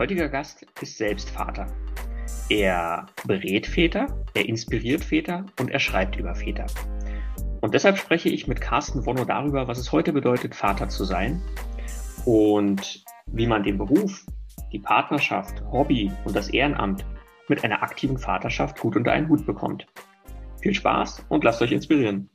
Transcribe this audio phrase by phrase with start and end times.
[0.00, 1.66] heutiger Gast ist selbst Vater.
[2.48, 6.64] Er berät Väter, er inspiriert Väter und er schreibt über Väter.
[7.60, 11.42] Und deshalb spreche ich mit Carsten Wonno darüber, was es heute bedeutet, Vater zu sein
[12.24, 14.24] und wie man den Beruf,
[14.72, 17.04] die Partnerschaft, Hobby und das Ehrenamt
[17.48, 19.86] mit einer aktiven Vaterschaft gut unter einen Hut bekommt.
[20.62, 22.30] Viel Spaß und lasst euch inspirieren.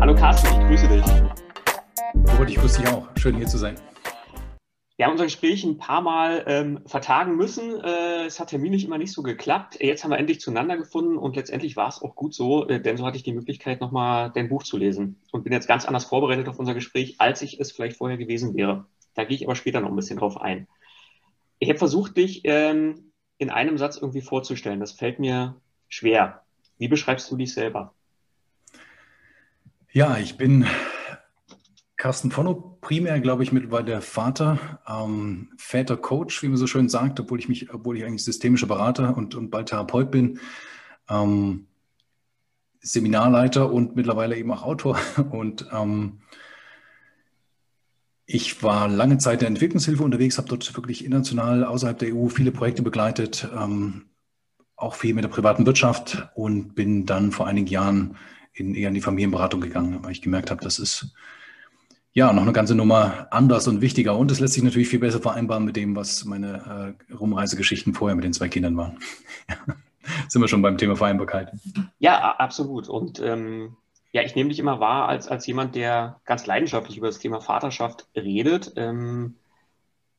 [0.00, 1.04] Hallo Carsten, ich grüße dich.
[2.32, 3.06] Robert, ich grüße dich auch.
[3.16, 3.76] Schön hier zu sein.
[5.02, 7.74] Wir haben unser Gespräch ein paar Mal ähm, vertagen müssen.
[7.80, 9.78] Äh, es hat terminlich immer nicht so geklappt.
[9.80, 12.96] Jetzt haben wir endlich zueinander gefunden und letztendlich war es auch gut so, äh, denn
[12.96, 16.04] so hatte ich die Möglichkeit, nochmal dein Buch zu lesen und bin jetzt ganz anders
[16.04, 18.86] vorbereitet auf unser Gespräch, als ich es vielleicht vorher gewesen wäre.
[19.14, 20.68] Da gehe ich aber später noch ein bisschen drauf ein.
[21.58, 24.78] Ich habe versucht, dich ähm, in einem Satz irgendwie vorzustellen.
[24.78, 25.56] Das fällt mir
[25.88, 26.44] schwer.
[26.78, 27.92] Wie beschreibst du dich selber?
[29.90, 30.64] Ja, ich bin
[32.02, 37.20] Carsten Vonno, primär, glaube ich, mittlerweile der Vater, ähm, Väter-Coach, wie man so schön sagt,
[37.20, 40.40] obwohl ich mich, obwohl ich eigentlich systemischer Berater und, und bald Therapeut bin,
[41.08, 41.68] ähm,
[42.80, 44.98] Seminarleiter und mittlerweile eben auch Autor.
[45.30, 46.22] Und ähm,
[48.26, 52.26] ich war lange Zeit in der Entwicklungshilfe unterwegs, habe dort wirklich international außerhalb der EU
[52.26, 54.06] viele Projekte begleitet, ähm,
[54.74, 58.16] auch viel mit der privaten Wirtschaft und bin dann vor einigen Jahren
[58.52, 61.14] in, eher in die Familienberatung gegangen, weil ich gemerkt habe, das ist
[62.14, 64.16] ja, noch eine ganze Nummer anders und wichtiger.
[64.16, 68.14] Und es lässt sich natürlich viel besser vereinbaren mit dem, was meine äh, Rumreisegeschichten vorher
[68.14, 68.98] mit den zwei Kindern waren.
[70.28, 71.52] Sind wir schon beim Thema Vereinbarkeit.
[71.98, 72.88] Ja, absolut.
[72.88, 73.76] Und ähm,
[74.12, 77.40] ja, ich nehme dich immer wahr als, als jemand, der ganz leidenschaftlich über das Thema
[77.40, 79.36] Vaterschaft redet, ähm,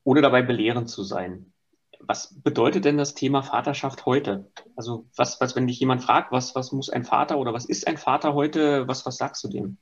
[0.02, 1.52] ohne dabei belehrend zu sein.
[2.00, 4.50] Was bedeutet denn das Thema Vaterschaft heute?
[4.74, 7.86] Also was, was wenn dich jemand fragt, was, was muss ein Vater oder was ist
[7.86, 9.78] ein Vater heute, was, was sagst du dem?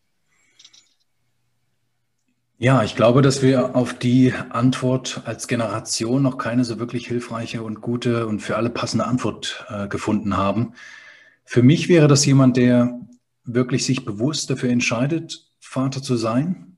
[2.63, 7.61] Ja, ich glaube, dass wir auf die Antwort als Generation noch keine so wirklich hilfreiche
[7.65, 10.75] und gute und für alle passende Antwort äh, gefunden haben.
[11.45, 13.01] Für mich wäre das jemand, der
[13.43, 16.77] wirklich sich bewusst dafür entscheidet, Vater zu sein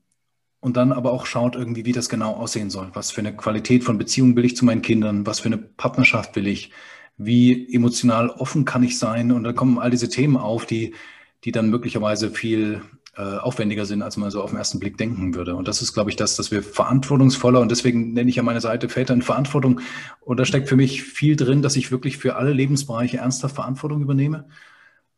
[0.59, 2.89] und dann aber auch schaut irgendwie, wie das genau aussehen soll.
[2.93, 5.27] Was für eine Qualität von Beziehung will ich zu meinen Kindern?
[5.27, 6.71] Was für eine Partnerschaft will ich?
[7.17, 9.31] Wie emotional offen kann ich sein?
[9.31, 10.95] Und dann kommen all diese Themen auf, die,
[11.43, 12.81] die dann möglicherweise viel
[13.17, 15.55] äh, aufwendiger sind, als man so auf den ersten Blick denken würde.
[15.55, 18.61] Und das ist, glaube ich, das, dass wir verantwortungsvoller und deswegen nenne ich ja meine
[18.61, 19.79] Seite Väter in Verantwortung.
[20.21, 24.01] Und da steckt für mich viel drin, dass ich wirklich für alle Lebensbereiche ernsthaft Verantwortung
[24.01, 24.49] übernehme.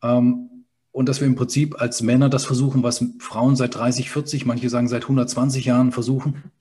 [0.04, 0.50] Ähm,
[0.92, 4.70] und dass wir im Prinzip als Männer das versuchen, was Frauen seit 30, 40, manche
[4.70, 6.52] sagen seit 120 Jahren versuchen,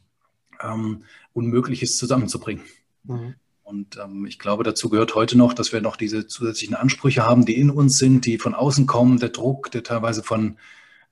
[0.63, 2.63] ähm, Unmögliches zusammenzubringen.
[3.05, 3.35] Mhm.
[3.63, 7.45] Und ähm, ich glaube, dazu gehört heute noch, dass wir noch diese zusätzlichen Ansprüche haben,
[7.45, 10.57] die in uns sind, die von außen kommen, der Druck, der teilweise von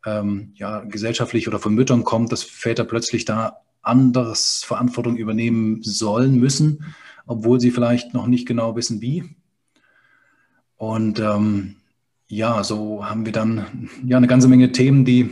[0.04, 6.38] ähm, ja, gesellschaftlich oder von Müttern kommt, dass Väter plötzlich da anders Verantwortung übernehmen sollen,
[6.38, 6.84] müssen,
[7.26, 9.24] obwohl sie vielleicht noch nicht genau wissen, wie.
[10.76, 11.76] Und ähm,
[12.26, 15.30] ja, so haben wir dann ja eine ganze Menge Themen, die,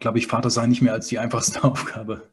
[0.00, 2.28] glaube ich, Vater sein nicht mehr als die einfachste Aufgabe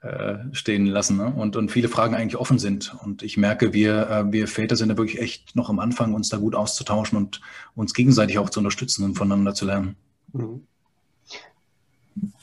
[0.00, 1.32] äh, stehen lassen ne?
[1.34, 2.94] und, und viele Fragen eigentlich offen sind.
[3.02, 6.28] Und ich merke, wir, äh, wir Väter sind da wirklich echt noch am Anfang, uns
[6.28, 7.40] da gut auszutauschen und
[7.74, 9.96] uns gegenseitig auch zu unterstützen und voneinander zu lernen.
[10.36, 10.66] Mhm.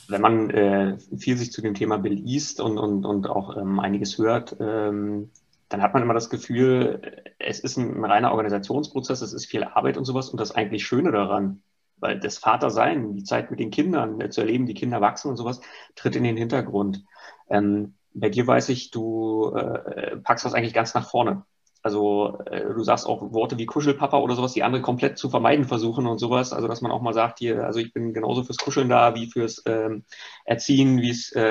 [0.08, 4.18] Wenn man äh, viel sich zu dem Thema beliest und, und, und auch ähm, einiges
[4.18, 5.32] hört, ähm,
[5.70, 9.98] dann hat man immer das Gefühl, es ist ein, reiner Organisationsprozess, es ist viel Arbeit
[9.98, 11.64] und sowas und das eigentlich Schöne daran,
[11.98, 15.38] weil das Vatersein, die Zeit mit den Kindern, äh, zu erleben, die Kinder wachsen und
[15.38, 15.62] sowas,
[15.96, 17.04] tritt in den Hintergrund.
[17.50, 21.44] Ähm, bei dir weiß ich, du äh, packst das eigentlich ganz nach vorne.
[21.84, 25.66] Also äh, du sagst auch Worte wie Kuschelpapa oder sowas, die andere komplett zu vermeiden
[25.66, 26.54] versuchen und sowas.
[26.54, 29.28] Also dass man auch mal sagt, hier, also ich bin genauso fürs Kuscheln da, wie
[29.28, 30.06] fürs ähm,
[30.46, 31.42] Erziehen, wie es äh,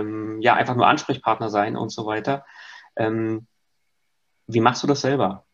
[0.00, 2.46] ähm, ja einfach nur Ansprechpartner sein und so weiter.
[2.96, 3.46] Ähm,
[4.46, 5.44] wie machst du das selber?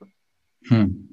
[0.67, 1.11] Hm.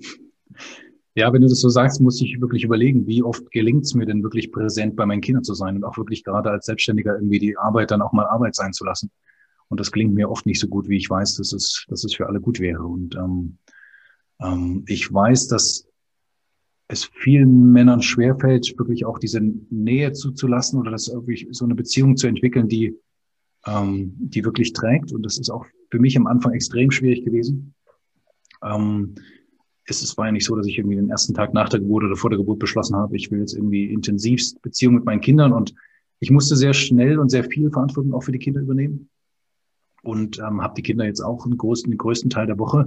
[1.15, 4.05] Ja, wenn du das so sagst, muss ich wirklich überlegen, wie oft gelingt es mir
[4.05, 7.39] denn wirklich präsent bei meinen Kindern zu sein und auch wirklich gerade als Selbstständiger irgendwie
[7.39, 9.09] die Arbeit dann auch mal Arbeit sein zu lassen.
[9.69, 12.15] Und das klingt mir oft nicht so gut, wie ich weiß, dass es, dass es
[12.15, 12.83] für alle gut wäre.
[12.83, 13.57] Und ähm,
[14.41, 15.87] ähm, ich weiß, dass
[16.87, 22.15] es vielen Männern schwerfällt, wirklich auch diese Nähe zuzulassen oder das irgendwie so eine Beziehung
[22.15, 22.95] zu entwickeln, die,
[23.65, 25.11] ähm, die wirklich trägt.
[25.11, 27.73] Und das ist auch für mich am Anfang extrem schwierig gewesen.
[28.63, 29.15] Ähm,
[29.87, 32.03] es, es war ja nicht so, dass ich irgendwie den ersten Tag nach der Geburt
[32.03, 35.53] oder vor der Geburt beschlossen habe, ich will jetzt irgendwie intensivst Beziehung mit meinen Kindern
[35.53, 35.73] und
[36.19, 39.09] ich musste sehr schnell und sehr viel Verantwortung auch für die Kinder übernehmen
[40.05, 42.85] und ähm, habe die Kinder jetzt auch einen großen, den größten Teil der Woche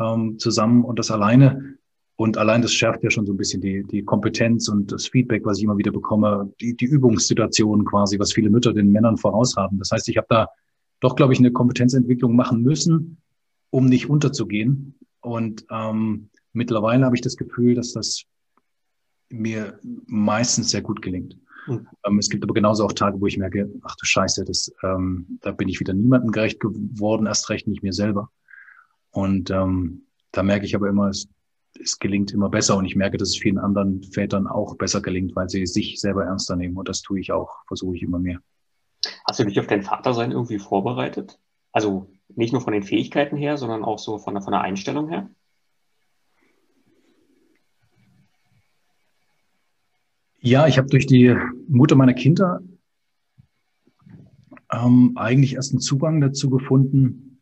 [0.00, 1.76] ähm, zusammen und das alleine.
[2.16, 5.44] Und allein das schärft ja schon so ein bisschen die, die Kompetenz und das Feedback,
[5.44, 9.54] was ich immer wieder bekomme, die, die Übungssituation quasi, was viele Mütter den Männern voraus
[9.56, 9.78] haben.
[9.78, 10.48] Das heißt, ich habe da
[11.00, 13.18] doch, glaube ich, eine Kompetenzentwicklung machen müssen,
[13.68, 14.94] um nicht unterzugehen.
[15.20, 18.24] Und ähm, mittlerweile habe ich das Gefühl, dass das
[19.28, 21.36] mir meistens sehr gut gelingt.
[21.66, 21.86] Mhm.
[22.04, 25.38] Ähm, es gibt aber genauso auch Tage, wo ich merke, ach du Scheiße, das, ähm,
[25.42, 28.30] da bin ich wieder niemandem gerecht geworden, erst recht nicht mir selber.
[29.10, 31.28] Und ähm, da merke ich aber immer, es,
[31.80, 35.34] es gelingt immer besser und ich merke, dass es vielen anderen Vätern auch besser gelingt,
[35.36, 38.40] weil sie sich selber ernster nehmen und das tue ich auch, versuche ich immer mehr.
[39.26, 41.38] Hast du dich auf dein Vatersein irgendwie vorbereitet?
[41.72, 45.08] Also nicht nur von den Fähigkeiten her, sondern auch so von der, von der Einstellung
[45.08, 45.28] her?
[50.46, 51.34] Ja, ich habe durch die
[51.66, 52.60] Mutter meiner Kinder
[54.70, 57.40] ähm, eigentlich erst einen Zugang dazu gefunden,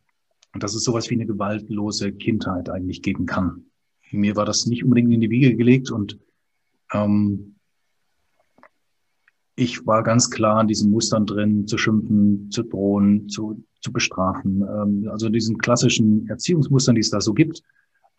[0.57, 3.65] dass es sowas wie eine gewaltlose Kindheit eigentlich geben kann.
[4.09, 6.17] Mir war das nicht unbedingt in die Wiege gelegt und
[6.93, 7.57] ähm,
[9.55, 14.63] ich war ganz klar in diesen Mustern drin, zu schimpfen, zu drohen, zu, zu bestrafen.
[14.63, 17.61] Ähm, also diesen klassischen Erziehungsmustern, die es da so gibt.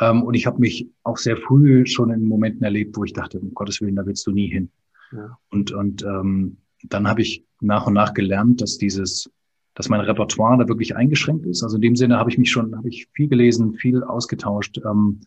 [0.01, 3.41] Ähm, und ich habe mich auch sehr früh schon in Momenten erlebt, wo ich dachte,
[3.41, 4.71] um Gottes Willen, da willst du nie hin.
[5.13, 5.39] Ja.
[5.51, 9.31] Und, und ähm, dann habe ich nach und nach gelernt, dass dieses,
[9.75, 11.63] dass mein Repertoire da wirklich eingeschränkt ist.
[11.63, 15.21] Also in dem Sinne habe ich mich schon, habe ich viel gelesen, viel ausgetauscht, ähm,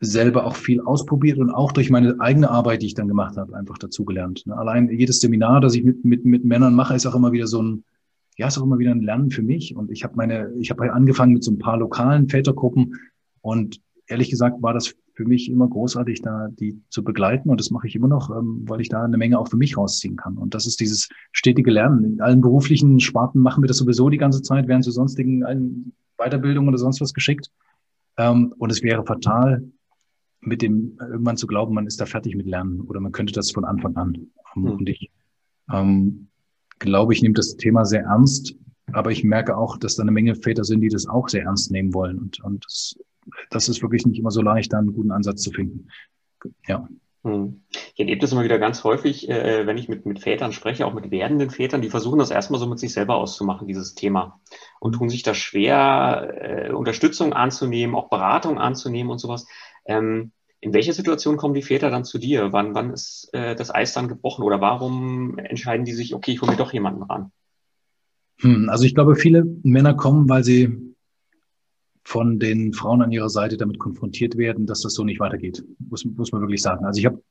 [0.00, 3.56] selber auch viel ausprobiert und auch durch meine eigene Arbeit, die ich dann gemacht habe,
[3.56, 4.46] einfach dazugelernt.
[4.46, 4.56] Ne?
[4.56, 7.62] Allein jedes Seminar, das ich mit, mit, mit Männern mache, ist auch immer wieder so
[7.62, 7.84] ein,
[8.36, 9.76] ja, ist auch immer wieder ein Lernen für mich.
[9.76, 12.94] Und ich habe meine, ich habe angefangen mit so ein paar lokalen Vätergruppen
[13.44, 17.50] und ehrlich gesagt war das für mich immer großartig, da die zu begleiten.
[17.50, 19.76] Und das mache ich immer noch, ähm, weil ich da eine Menge auch für mich
[19.76, 20.38] rausziehen kann.
[20.38, 22.04] Und das ist dieses stetige Lernen.
[22.04, 26.70] In allen beruflichen Sparten machen wir das sowieso die ganze Zeit, werden zu sonstigen Weiterbildungen
[26.70, 27.50] oder sonst was geschickt.
[28.16, 29.62] Ähm, und es wäre fatal,
[30.40, 33.50] mit dem irgendwann zu glauben, man ist da fertig mit Lernen oder man könnte das
[33.50, 34.30] von Anfang an.
[34.54, 35.10] Und ich
[35.70, 36.28] ähm,
[36.78, 38.56] glaube, ich nehme das Thema sehr ernst,
[38.92, 41.70] aber ich merke auch, dass da eine Menge Väter sind, die das auch sehr ernst
[41.70, 42.18] nehmen wollen.
[42.18, 42.96] Und, und das,
[43.50, 45.88] das ist wirklich nicht immer so leicht, da einen guten Ansatz zu finden.
[46.66, 46.88] Ja.
[47.24, 47.62] Hm.
[47.70, 50.92] Ich erlebe das immer wieder ganz häufig, äh, wenn ich mit, mit Vätern spreche, auch
[50.92, 54.40] mit werdenden Vätern, die versuchen das erstmal so mit sich selber auszumachen, dieses Thema.
[54.78, 59.46] Und tun sich da schwer, äh, Unterstützung anzunehmen, auch Beratung anzunehmen und sowas.
[59.86, 62.52] Ähm, in welche Situation kommen die Väter dann zu dir?
[62.52, 66.42] Wann, wann ist äh, das Eis dann gebrochen oder warum entscheiden die sich, okay, ich
[66.42, 67.32] hole mir doch jemanden ran?
[68.40, 70.94] Hm, also ich glaube, viele Männer kommen, weil sie
[72.04, 75.64] von den Frauen an ihrer Seite damit konfrontiert werden, dass das so nicht weitergeht.
[75.78, 76.84] Muss, muss man wirklich sagen.
[76.84, 77.22] Also ich habe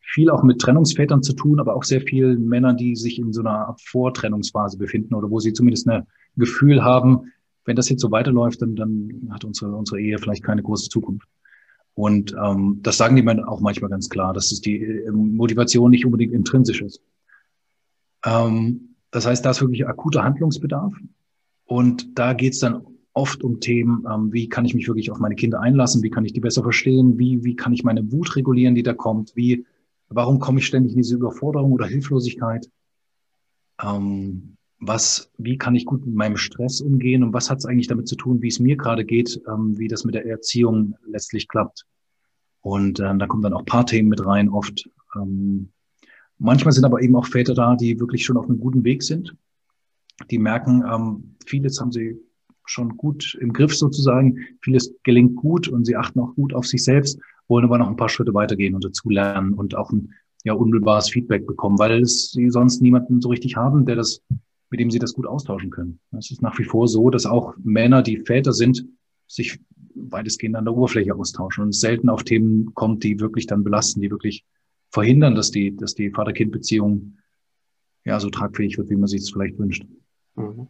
[0.00, 3.40] viel auch mit Trennungsvätern zu tun, aber auch sehr viel Männern, die sich in so
[3.40, 6.06] einer Vortrennungsphase befinden oder wo sie zumindest ein
[6.36, 7.32] Gefühl haben,
[7.64, 11.28] wenn das jetzt so weiterläuft, dann, dann hat unsere, unsere Ehe vielleicht keine große Zukunft.
[11.94, 15.90] Und ähm, das sagen die Männer auch manchmal ganz klar, dass es die äh, Motivation
[15.90, 17.02] nicht unbedingt intrinsisch ist.
[18.24, 20.94] Ähm, das heißt, da ist wirklich akuter Handlungsbedarf.
[21.66, 25.18] Und da geht es dann oft um Themen, ähm, wie kann ich mich wirklich auf
[25.18, 28.34] meine Kinder einlassen, wie kann ich die besser verstehen, wie, wie kann ich meine Wut
[28.36, 29.66] regulieren, die da kommt, wie,
[30.08, 32.70] warum komme ich ständig in diese Überforderung oder Hilflosigkeit.
[33.80, 37.86] Ähm, was, wie kann ich gut mit meinem Stress umgehen und was hat es eigentlich
[37.86, 41.48] damit zu tun, wie es mir gerade geht, ähm, wie das mit der Erziehung letztlich
[41.48, 41.84] klappt.
[42.62, 44.88] Und ähm, da kommen dann auch paar Themen mit rein, oft.
[45.14, 45.70] Ähm,
[46.42, 49.34] manchmal sind aber eben auch Väter da, die wirklich schon auf einem guten Weg sind.
[50.30, 52.18] Die merken, ähm, vieles haben sie
[52.64, 56.84] schon gut im Griff sozusagen, vieles gelingt gut und sie achten auch gut auf sich
[56.84, 57.18] selbst,
[57.48, 60.12] wollen aber noch ein paar Schritte weitergehen und dazulernen und auch ein
[60.44, 64.22] ja, unmittelbares Feedback bekommen, weil sie sonst niemanden so richtig haben, der das
[64.72, 66.00] mit dem sie das gut austauschen können.
[66.18, 68.86] Es ist nach wie vor so, dass auch Männer, die Väter sind,
[69.28, 69.60] sich
[69.94, 74.10] weitestgehend an der Oberfläche austauschen und selten auf Themen kommt, die wirklich dann belasten, die
[74.10, 74.46] wirklich
[74.92, 77.18] verhindern, dass die, dass die Vater-Kind-Beziehung
[78.04, 79.84] ja so tragfähig wird, wie man sich es vielleicht wünscht.
[80.34, 80.68] Mhm.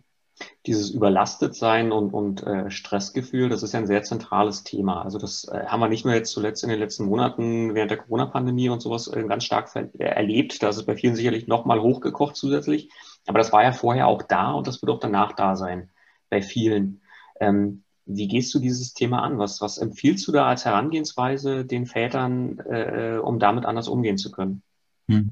[0.67, 5.03] Dieses Überlastetsein und, und äh, Stressgefühl, das ist ja ein sehr zentrales Thema.
[5.03, 7.99] Also das äh, haben wir nicht nur jetzt zuletzt in den letzten Monaten während der
[7.99, 10.63] Corona-Pandemie und sowas äh, ganz stark erlebt.
[10.63, 12.91] Da ist es bei vielen sicherlich nochmal hochgekocht zusätzlich.
[13.27, 15.91] Aber das war ja vorher auch da und das wird auch danach da sein
[16.31, 17.03] bei vielen.
[17.39, 19.39] Ähm, wie gehst du dieses Thema an?
[19.39, 24.31] Was, was empfiehlst du da als Herangehensweise den Vätern, äh, um damit anders umgehen zu
[24.31, 24.63] können?
[25.09, 25.31] Hm.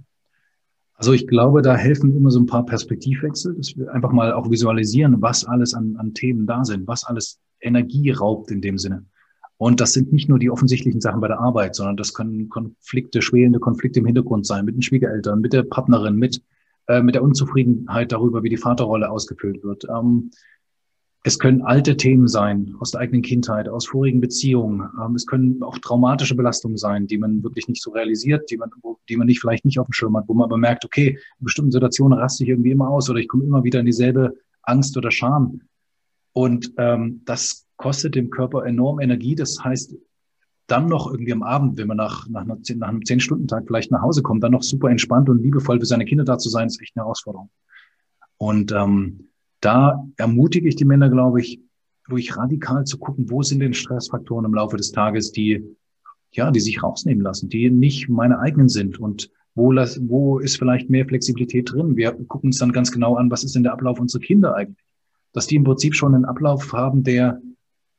[0.95, 4.51] Also ich glaube, da helfen immer so ein paar Perspektivwechsel, dass wir einfach mal auch
[4.51, 9.07] visualisieren, was alles an, an Themen da sind, was alles Energie raubt in dem Sinne.
[9.57, 13.23] Und das sind nicht nur die offensichtlichen Sachen bei der Arbeit, sondern das können Konflikte,
[13.23, 16.43] schwelende Konflikte im Hintergrund sein, mit den Schwiegereltern, mit der Partnerin, mit
[16.91, 19.85] äh, mit der Unzufriedenheit darüber, wie die Vaterrolle ausgefüllt wird.
[19.89, 20.33] Ähm,
[21.23, 24.89] es können alte Themen sein aus der eigenen Kindheit, aus vorigen Beziehungen.
[25.03, 28.71] Ähm, es können auch traumatische Belastungen sein, die man wirklich nicht so realisiert, die man,
[29.09, 31.45] die man nicht vielleicht nicht auf dem Schirm hat, wo man aber merkt, okay, in
[31.45, 34.97] bestimmten Situationen raste ich irgendwie immer aus oder ich komme immer wieder in dieselbe Angst
[34.97, 35.61] oder Scham.
[36.33, 39.35] Und ähm, das kostet dem Körper enorm Energie.
[39.35, 39.95] Das heißt,
[40.69, 44.03] dann noch irgendwie am Abend, wenn man nach, nach, einer, nach einem Zehn-Stunden-Tag vielleicht nach
[44.03, 46.81] Hause kommt, dann noch super entspannt und liebevoll für seine Kinder da zu sein, ist
[46.81, 47.51] echt eine Herausforderung.
[48.39, 49.30] Und ähm,
[49.61, 51.61] da ermutige ich die Männer, glaube ich,
[52.07, 55.65] wirklich radikal zu gucken, wo sind denn Stressfaktoren im Laufe des Tages, die,
[56.33, 60.91] ja, die sich rausnehmen lassen, die nicht meine eigenen sind und wo, wo ist vielleicht
[60.91, 61.97] mehr Flexibilität drin?
[61.97, 64.87] Wir gucken uns dann ganz genau an, was ist denn der Ablauf unserer Kinder eigentlich?
[65.33, 67.41] Dass die im Prinzip schon einen Ablauf haben, der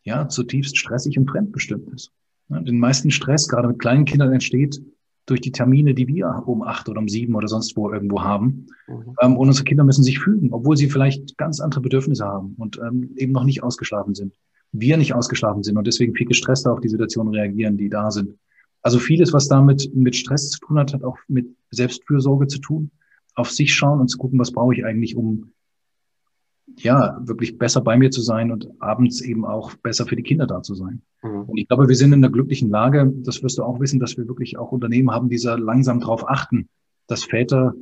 [0.03, 2.11] ja zutiefst stressig und fremdbestimmt ist.
[2.49, 4.81] Den meisten Stress, gerade mit kleinen Kindern, entsteht
[5.25, 8.67] durch die Termine, die wir um acht oder um sieben oder sonst wo irgendwo haben.
[8.87, 9.15] Mhm.
[9.21, 12.79] Ähm, und unsere Kinder müssen sich fügen, obwohl sie vielleicht ganz andere Bedürfnisse haben und
[12.79, 14.33] ähm, eben noch nicht ausgeschlafen sind.
[14.71, 18.37] Wir nicht ausgeschlafen sind und deswegen viel gestresster auf die Situationen reagieren, die da sind.
[18.81, 22.91] Also vieles, was damit mit Stress zu tun hat, hat auch mit Selbstfürsorge zu tun.
[23.35, 25.51] Auf sich schauen und zu gucken, was brauche ich eigentlich, um
[26.83, 30.47] ja, wirklich besser bei mir zu sein und abends eben auch besser für die Kinder
[30.47, 31.01] da zu sein.
[31.23, 31.43] Mhm.
[31.43, 34.17] Und ich glaube, wir sind in einer glücklichen Lage, das wirst du auch wissen, dass
[34.17, 36.69] wir wirklich auch Unternehmen haben, die da langsam darauf achten,
[37.07, 37.73] dass Väter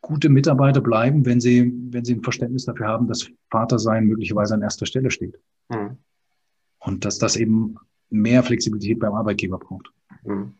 [0.00, 4.62] gute Mitarbeiter bleiben, wenn sie, wenn sie ein Verständnis dafür haben, dass Vatersein möglicherweise an
[4.62, 5.38] erster Stelle steht.
[5.68, 5.98] Mhm.
[6.78, 7.76] Und dass das eben
[8.10, 9.90] mehr Flexibilität beim Arbeitgeber braucht.
[10.24, 10.54] Mhm.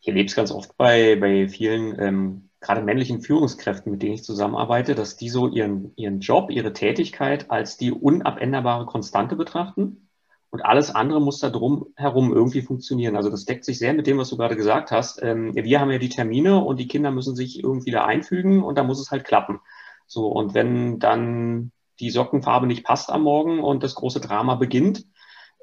[0.00, 4.24] Ich erlebe es ganz oft bei, bei vielen ähm, gerade männlichen Führungskräften, mit denen ich
[4.24, 10.08] zusammenarbeite, dass die so ihren, ihren Job, ihre Tätigkeit als die unabänderbare Konstante betrachten
[10.50, 13.16] und alles andere muss da drum herum irgendwie funktionieren.
[13.16, 15.22] Also das deckt sich sehr mit dem, was du gerade gesagt hast.
[15.22, 18.78] Ähm, wir haben ja die Termine und die Kinder müssen sich irgendwie da einfügen und
[18.78, 19.60] da muss es halt klappen.
[20.06, 25.04] So, und wenn dann die Sockenfarbe nicht passt am Morgen und das große Drama beginnt,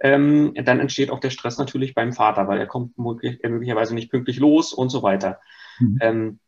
[0.01, 4.37] ähm, dann entsteht auch der Stress natürlich beim Vater, weil er kommt möglicherweise nicht pünktlich
[4.37, 5.39] los und so weiter.
[5.79, 5.97] Mhm.
[6.01, 6.39] Ähm,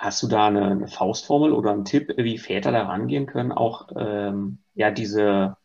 [0.00, 3.90] Hast du da eine, eine, Faustformel oder einen Tipp, wie Väter da rangehen können, auch
[3.94, 5.58] ähm, ja diese,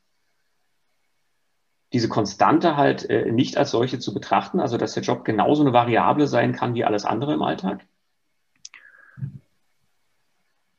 [1.93, 5.71] diese Konstante halt äh, nicht als solche zu betrachten, also dass der Job genauso eine
[5.71, 7.85] Variable sein kann wie alles andere im Alltag?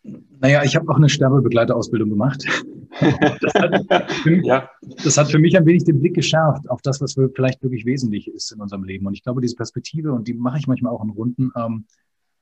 [0.02, 2.44] Naja, ich habe auch eine Sterbebegleiterausbildung gemacht.
[3.40, 4.68] das, hat für, ja.
[5.02, 8.28] das hat für mich ein wenig den Blick geschärft auf das, was vielleicht wirklich wesentlich
[8.28, 9.06] ist in unserem Leben.
[9.06, 11.86] Und ich glaube, diese Perspektive, und die mache ich manchmal auch in Runden, ähm,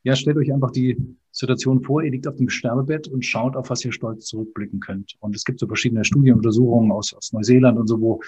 [0.05, 0.97] ja, stellt euch einfach die
[1.33, 5.15] Situation vor, ihr liegt auf dem Sterbebett und schaut, auf was ihr stolz zurückblicken könnt.
[5.21, 8.21] Und es gibt so verschiedene Studienuntersuchungen aus, aus Neuseeland und so, wo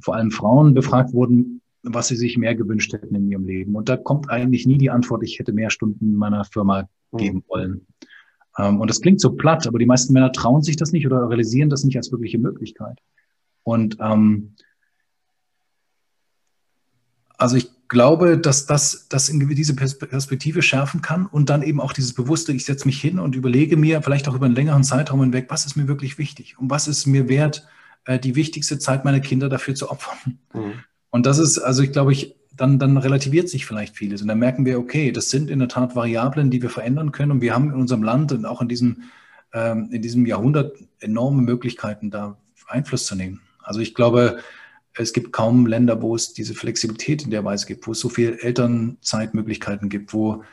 [0.00, 3.74] vor allem Frauen befragt wurden, was sie sich mehr gewünscht hätten in ihrem Leben.
[3.74, 7.16] Und da kommt eigentlich nie die Antwort, ich hätte mehr Stunden meiner Firma mhm.
[7.18, 7.86] geben wollen.
[8.56, 11.28] Ähm, und das klingt so platt, aber die meisten Männer trauen sich das nicht oder
[11.28, 13.00] realisieren das nicht als wirkliche Möglichkeit.
[13.64, 14.54] Und ähm,
[17.36, 21.94] also ich glaube, dass das, das in diese Perspektive schärfen kann und dann eben auch
[21.94, 25.22] dieses bewusste, ich setze mich hin und überlege mir vielleicht auch über einen längeren Zeitraum
[25.22, 27.66] hinweg, was ist mir wirklich wichtig und was ist mir wert,
[28.04, 30.38] äh, die wichtigste Zeit meiner Kinder dafür zu opfern.
[30.52, 30.74] Mhm.
[31.08, 34.38] Und das ist, also ich glaube, ich, dann, dann relativiert sich vielleicht vieles und dann
[34.38, 37.54] merken wir, okay, das sind in der Tat Variablen, die wir verändern können und wir
[37.54, 39.04] haben in unserem Land und auch in diesem,
[39.54, 42.36] ähm, in diesem Jahrhundert enorme Möglichkeiten, da
[42.68, 43.40] Einfluss zu nehmen.
[43.62, 44.38] Also ich glaube,
[44.96, 48.08] es gibt kaum Länder, wo es diese Flexibilität in der Weise gibt, wo es so
[48.08, 50.44] viele Elternzeitmöglichkeiten gibt, wo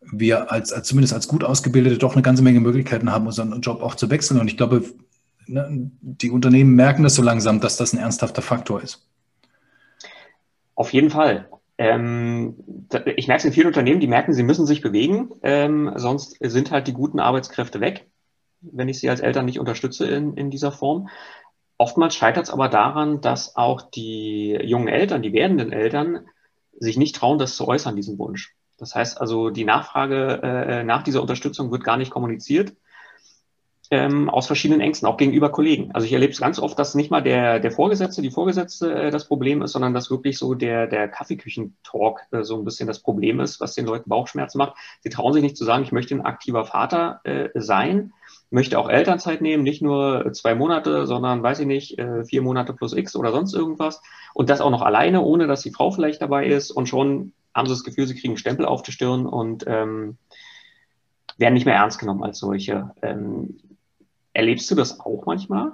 [0.00, 3.82] wir als, als zumindest als gut ausgebildete doch eine ganze Menge Möglichkeiten haben, unseren Job
[3.82, 4.40] auch zu wechseln.
[4.40, 4.84] Und ich glaube,
[5.46, 9.06] ne, die Unternehmen merken das so langsam, dass das ein ernsthafter Faktor ist.
[10.74, 11.48] Auf jeden Fall.
[11.78, 12.56] Ähm,
[13.16, 16.70] ich merke es in vielen Unternehmen, die merken, sie müssen sich bewegen, ähm, sonst sind
[16.70, 18.06] halt die guten Arbeitskräfte weg,
[18.60, 21.08] wenn ich sie als Eltern nicht unterstütze in, in dieser Form.
[21.78, 26.26] Oftmals scheitert es aber daran, dass auch die jungen Eltern, die werdenden Eltern,
[26.72, 28.54] sich nicht trauen, das zu äußern, diesen Wunsch.
[28.76, 32.74] Das heißt also, die Nachfrage äh, nach dieser Unterstützung wird gar nicht kommuniziert,
[33.90, 35.92] ähm, aus verschiedenen Ängsten, auch gegenüber Kollegen.
[35.92, 39.10] Also ich erlebe es ganz oft, dass nicht mal der, der Vorgesetzte, die Vorgesetzte äh,
[39.10, 43.00] das Problem ist, sondern dass wirklich so der, der Kaffeeküchentalk äh, so ein bisschen das
[43.00, 44.74] Problem ist, was den Leuten Bauchschmerzen macht.
[45.00, 48.12] Sie trauen sich nicht zu sagen, ich möchte ein aktiver Vater äh, sein,
[48.50, 52.72] möchte auch Elternzeit nehmen, nicht nur zwei Monate, sondern weiß ich nicht, äh, vier Monate
[52.72, 54.02] plus X oder sonst irgendwas.
[54.34, 56.70] Und das auch noch alleine, ohne dass die Frau vielleicht dabei ist.
[56.70, 60.18] Und schon haben sie das Gefühl, sie kriegen einen Stempel auf die Stirn und ähm,
[61.38, 62.90] werden nicht mehr ernst genommen als solche.
[63.02, 63.58] Ähm,
[64.38, 65.72] erlebst du das auch manchmal?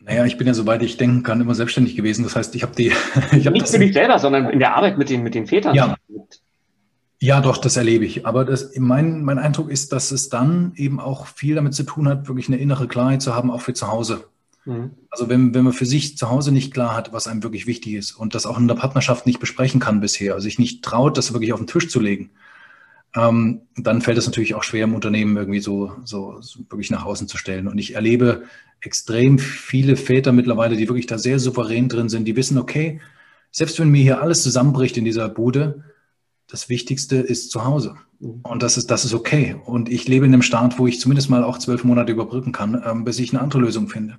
[0.00, 2.22] Naja, ich bin ja, soweit ich denken kann, immer selbstständig gewesen.
[2.22, 2.92] Das heißt, ich habe die.
[3.32, 5.74] ich hab Nicht für dich selber, sondern in der Arbeit mit den, mit den Vätern.
[5.74, 5.96] Ja,
[7.22, 8.24] ja, doch, das erlebe ich.
[8.24, 12.08] Aber das, mein, mein Eindruck ist, dass es dann eben auch viel damit zu tun
[12.08, 14.24] hat, wirklich eine innere Klarheit zu haben, auch für zu Hause.
[14.64, 14.92] Mhm.
[15.10, 17.92] Also wenn, wenn man für sich zu Hause nicht klar hat, was einem wirklich wichtig
[17.92, 21.18] ist und das auch in der Partnerschaft nicht besprechen kann bisher, also sich nicht traut,
[21.18, 22.30] das wirklich auf den Tisch zu legen,
[23.14, 27.04] ähm, dann fällt es natürlich auch schwer, im Unternehmen irgendwie so, so, so wirklich nach
[27.04, 27.66] außen zu stellen.
[27.66, 28.44] Und ich erlebe
[28.80, 33.00] extrem viele Väter mittlerweile, die wirklich da sehr souverän drin sind, die wissen, okay,
[33.50, 35.84] selbst wenn mir hier alles zusammenbricht in dieser Bude,
[36.46, 37.96] das Wichtigste ist zu Hause.
[38.20, 38.40] Mhm.
[38.42, 39.56] Und das ist, das ist okay.
[39.64, 42.80] Und ich lebe in einem Staat, wo ich zumindest mal auch zwölf Monate überbrücken kann,
[42.86, 44.18] ähm, bis ich eine andere Lösung finde.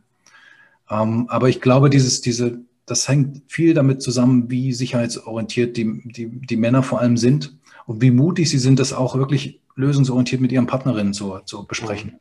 [0.90, 6.28] Ähm, aber ich glaube, dieses, diese, das hängt viel damit zusammen, wie sicherheitsorientiert die, die,
[6.28, 10.52] die Männer vor allem sind und wie mutig sie sind, das auch wirklich lösungsorientiert mit
[10.52, 12.12] ihren Partnerinnen zu, zu besprechen.
[12.12, 12.20] Mhm.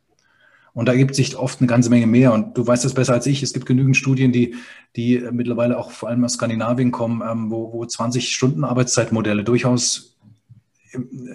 [0.73, 2.31] Und da gibt sich oft eine ganze Menge mehr.
[2.31, 3.43] Und du weißt das besser als ich.
[3.43, 4.55] Es gibt genügend Studien, die,
[4.95, 10.11] die mittlerweile auch vor allem aus Skandinavien kommen, ähm, wo, wo 20 Stunden Arbeitszeitmodelle durchaus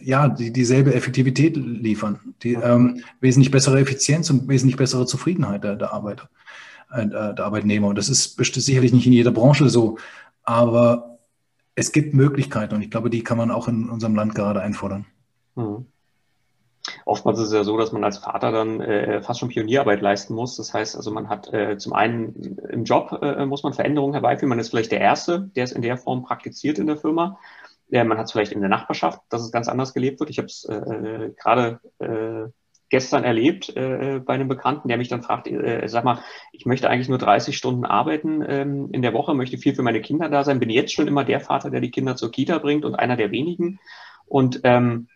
[0.03, 5.77] ja, die, dieselbe Effektivität liefern, die ähm, wesentlich bessere Effizienz und wesentlich bessere Zufriedenheit der,
[5.77, 6.29] der Arbeiter,
[6.91, 7.89] äh, der Arbeitnehmer.
[7.89, 9.99] Und das ist sicherlich nicht in jeder Branche so,
[10.45, 11.16] aber
[11.77, 15.07] es gibt Möglichkeiten und ich glaube, die kann man auch in unserem Land gerade einfordern.
[15.55, 15.87] Mhm.
[17.05, 20.35] Oftmals ist es ja so, dass man als Vater dann äh, fast schon Pionierarbeit leisten
[20.35, 20.57] muss.
[20.57, 24.49] Das heißt, also man hat äh, zum einen im Job äh, muss man Veränderungen herbeiführen.
[24.49, 27.39] Man ist vielleicht der Erste, der es in der Form praktiziert in der Firma.
[27.89, 30.31] Ja, man hat es vielleicht in der Nachbarschaft, dass es ganz anders gelebt wird.
[30.31, 32.51] Ich habe es äh, gerade äh,
[32.89, 36.21] gestern erlebt äh, bei einem Bekannten, der mich dann fragt, äh, sag mal,
[36.53, 40.01] ich möchte eigentlich nur 30 Stunden arbeiten ähm, in der Woche, möchte viel für meine
[40.01, 42.85] Kinder da sein, bin jetzt schon immer der Vater, der die Kinder zur Kita bringt
[42.85, 43.81] und einer der wenigen.
[44.27, 45.09] Und ähm,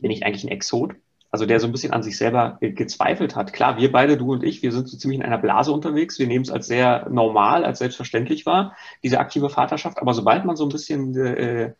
[0.00, 0.94] bin ich eigentlich ein Exot?
[1.32, 3.52] Also der so ein bisschen an sich selber gezweifelt hat.
[3.52, 6.18] Klar, wir beide, du und ich, wir sind so ziemlich in einer Blase unterwegs.
[6.18, 9.98] Wir nehmen es als sehr normal, als selbstverständlich wahr, diese aktive Vaterschaft.
[10.00, 11.74] Aber sobald man so ein bisschen äh,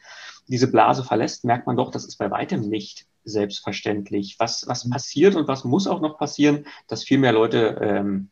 [0.46, 4.36] diese Blase verlässt, merkt man doch, das ist bei weitem nicht selbstverständlich.
[4.38, 8.30] Was, was passiert und was muss auch noch passieren, dass viel mehr Leute ähm,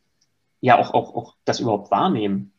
[0.61, 2.51] ja auch, auch, auch das überhaupt wahrnehmen?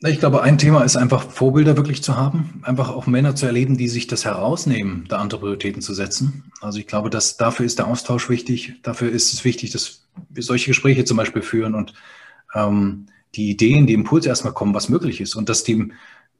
[0.00, 3.78] Ich glaube, ein Thema ist einfach Vorbilder wirklich zu haben, einfach auch Männer zu erleben,
[3.78, 6.52] die sich das herausnehmen, da andere Prioritäten zu setzen.
[6.60, 8.74] Also ich glaube, dass dafür ist der Austausch wichtig.
[8.82, 11.94] Dafür ist es wichtig, dass wir solche Gespräche zum Beispiel führen und
[12.54, 15.90] ähm, die Ideen, die Impulse erstmal kommen, was möglich ist und dass die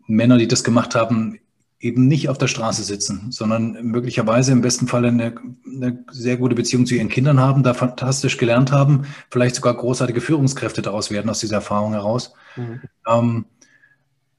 [0.07, 1.41] Männer, die das gemacht haben,
[1.79, 5.35] eben nicht auf der Straße sitzen, sondern möglicherweise im besten Fall eine,
[5.67, 10.21] eine, sehr gute Beziehung zu ihren Kindern haben, da fantastisch gelernt haben, vielleicht sogar großartige
[10.23, 12.33] Führungskräfte daraus werden aus dieser Erfahrung heraus.
[12.57, 12.81] Mhm.
[13.07, 13.45] Ähm,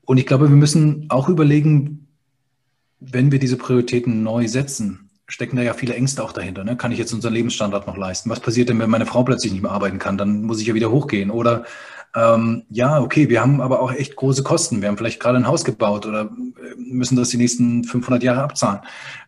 [0.05, 2.07] und ich glaube, wir müssen auch überlegen,
[2.99, 6.63] wenn wir diese Prioritäten neu setzen, stecken da ja viele Ängste auch dahinter.
[6.63, 6.77] Ne?
[6.77, 8.29] Kann ich jetzt unseren Lebensstandard noch leisten?
[8.29, 10.17] Was passiert denn, wenn meine Frau plötzlich nicht mehr arbeiten kann?
[10.17, 11.29] Dann muss ich ja wieder hochgehen.
[11.29, 11.65] Oder
[12.15, 14.81] ähm, ja, okay, wir haben aber auch echt große Kosten.
[14.81, 18.43] Wir haben vielleicht gerade ein Haus gebaut oder äh, müssen das die nächsten 500 Jahre
[18.43, 18.79] abzahlen.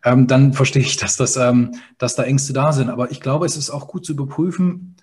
[0.04, 2.90] Ähm, dann verstehe ich, dass, das, ähm, dass da Ängste da sind.
[2.90, 4.96] Aber ich glaube, es ist auch gut zu überprüfen,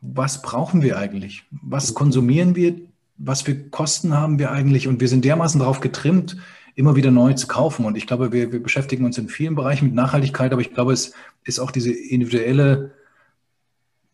[0.00, 1.44] was brauchen wir eigentlich?
[1.50, 2.76] Was konsumieren wir?
[3.16, 4.88] was für Kosten haben wir eigentlich?
[4.88, 6.36] Und wir sind dermaßen darauf getrimmt,
[6.74, 7.84] immer wieder neu zu kaufen.
[7.84, 10.92] Und ich glaube, wir, wir beschäftigen uns in vielen Bereichen mit Nachhaltigkeit, aber ich glaube,
[10.92, 11.12] es
[11.44, 12.92] ist auch diese individuelle,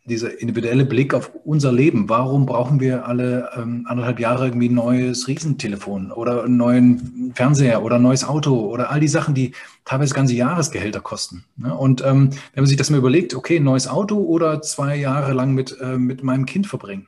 [0.05, 2.09] dieser individuelle Blick auf unser Leben.
[2.09, 7.83] Warum brauchen wir alle ähm, anderthalb Jahre irgendwie ein neues Riesentelefon oder einen neuen Fernseher
[7.83, 9.53] oder ein neues Auto oder all die Sachen, die
[9.85, 11.43] teilweise ganze Jahresgehälter kosten.
[11.55, 11.75] Ne?
[11.75, 15.33] Und ähm, wenn man sich das mal überlegt, okay, ein neues Auto oder zwei Jahre
[15.33, 17.07] lang mit, äh, mit meinem Kind verbringen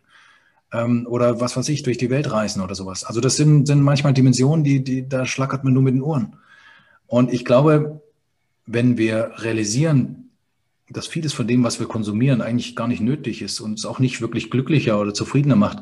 [0.72, 3.06] ähm, oder was weiß ich, durch die Welt reisen oder sowas.
[3.06, 6.36] Also das sind, sind manchmal Dimensionen, die, die, da schlackert man nur mit den Ohren.
[7.08, 8.02] Und ich glaube,
[8.68, 10.23] wenn wir realisieren,
[10.90, 14.00] dass vieles von dem, was wir konsumieren, eigentlich gar nicht nötig ist und es auch
[14.00, 15.80] nicht wirklich glücklicher oder zufriedener macht,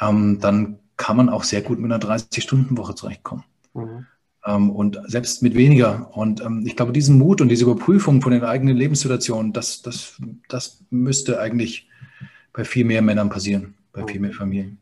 [0.00, 3.44] ähm, dann kann man auch sehr gut mit einer 30-Stunden-Woche zurechtkommen.
[3.74, 4.06] Mhm.
[4.44, 6.10] Ähm, und selbst mit weniger.
[6.16, 10.20] Und ähm, ich glaube, diesen Mut und diese Überprüfung von den eigenen Lebenssituationen, das, das,
[10.48, 11.88] das müsste eigentlich
[12.52, 14.78] bei viel mehr Männern passieren bei viel mehr Familien.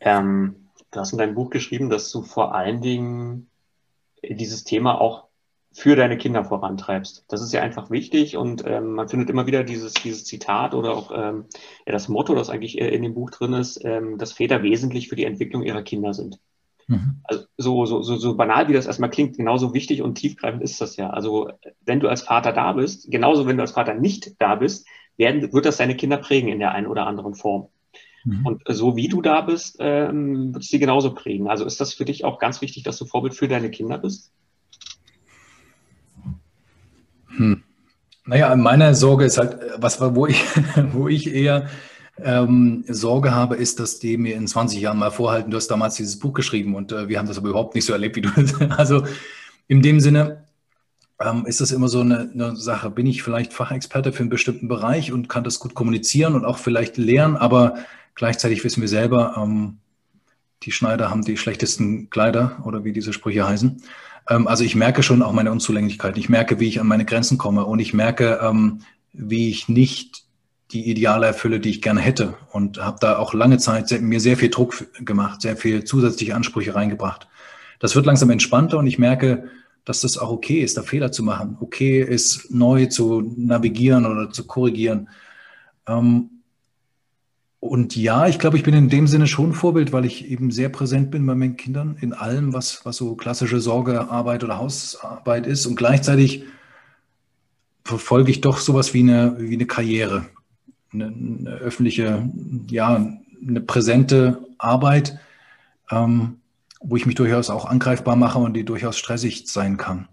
[0.00, 3.48] Ähm, du hast in deinem Buch geschrieben, dass du vor allen Dingen
[4.22, 5.27] dieses Thema auch
[5.78, 7.24] für deine Kinder vorantreibst.
[7.28, 10.90] Das ist ja einfach wichtig und ähm, man findet immer wieder dieses, dieses Zitat oder
[10.90, 11.44] auch ähm,
[11.86, 15.14] ja, das Motto, das eigentlich in dem Buch drin ist, ähm, dass Väter wesentlich für
[15.14, 16.40] die Entwicklung ihrer Kinder sind.
[16.88, 17.20] Mhm.
[17.22, 20.80] Also so, so, so, so banal wie das erstmal klingt, genauso wichtig und tiefgreifend ist
[20.80, 21.10] das ja.
[21.10, 21.52] Also
[21.84, 24.84] wenn du als Vater da bist, genauso wenn du als Vater nicht da bist,
[25.16, 27.68] werden, wird das deine Kinder prägen in der einen oder anderen Form.
[28.24, 28.44] Mhm.
[28.44, 31.46] Und so wie du da bist, ähm, wird es sie genauso prägen.
[31.48, 34.32] Also ist das für dich auch ganz wichtig, dass du Vorbild für deine Kinder bist?
[37.36, 37.62] Hm.
[38.26, 40.44] Naja, meine Sorge ist halt, was wo ich,
[40.92, 41.68] wo ich eher
[42.22, 45.94] ähm, Sorge habe, ist, dass die mir in 20 Jahren mal vorhalten, du hast damals
[45.94, 48.30] dieses Buch geschrieben und äh, wir haben das aber überhaupt nicht so erlebt wie du.
[48.76, 49.04] also
[49.66, 50.44] in dem Sinne,
[51.20, 52.90] ähm, ist das immer so eine, eine, Sache.
[52.90, 56.58] Bin ich vielleicht Fachexperte für einen bestimmten Bereich und kann das gut kommunizieren und auch
[56.58, 57.78] vielleicht lernen, aber
[58.14, 59.78] gleichzeitig wissen wir selber, ähm,
[60.62, 63.82] die Schneider haben die schlechtesten Kleider oder wie diese Sprüche heißen.
[64.28, 66.20] Ähm, also ich merke schon auch meine Unzulänglichkeiten.
[66.20, 68.80] Ich merke, wie ich an meine Grenzen komme und ich merke, ähm,
[69.12, 70.24] wie ich nicht
[70.70, 72.34] die Ideale erfülle, die ich gerne hätte.
[72.52, 76.74] Und habe da auch lange Zeit mir sehr viel Druck gemacht, sehr viel zusätzliche Ansprüche
[76.74, 77.26] reingebracht.
[77.78, 79.48] Das wird langsam entspannter und ich merke,
[79.84, 81.56] dass das auch okay ist, da Fehler zu machen.
[81.60, 85.08] Okay ist, neu zu navigieren oder zu korrigieren.
[85.86, 86.37] Ähm,
[87.60, 90.68] und ja, ich glaube, ich bin in dem Sinne schon Vorbild, weil ich eben sehr
[90.68, 95.66] präsent bin bei meinen Kindern in allem, was, was so klassische Sorgearbeit oder Hausarbeit ist.
[95.66, 96.44] Und gleichzeitig
[97.84, 100.26] verfolge ich doch sowas wie eine, wie eine Karriere,
[100.92, 102.30] eine, eine öffentliche,
[102.70, 103.08] ja,
[103.46, 105.18] eine präsente Arbeit,
[105.90, 106.36] ähm,
[106.80, 110.06] wo ich mich durchaus auch angreifbar mache und die durchaus stressig sein kann.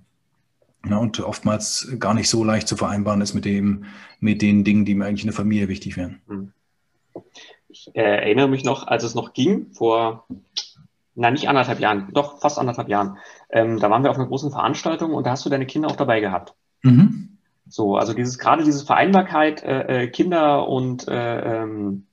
[0.89, 3.85] Ja, und oftmals gar nicht so leicht zu vereinbaren ist mit, dem,
[4.19, 6.21] mit den Dingen, die mir eigentlich in der Familie wichtig wären.
[6.27, 6.51] Mhm.
[7.75, 10.25] Ich äh, erinnere mich noch, als es noch ging, vor,
[11.13, 13.17] na nicht anderthalb Jahren, doch fast anderthalb Jahren,
[13.49, 15.97] ähm, da waren wir auf einer großen Veranstaltung und da hast du deine Kinder auch
[15.97, 16.53] dabei gehabt.
[16.83, 17.37] Mhm.
[17.67, 22.05] So, also dieses gerade diese Vereinbarkeit äh, äh, Kinder und äh, ähm,